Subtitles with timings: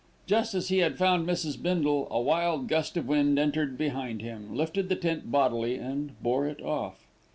[0.25, 1.61] Just as he had found Mrs.
[1.61, 6.47] Bindle, a wild gust of wind entered behind him, lifted the tent bodily and bore
[6.47, 7.05] it off.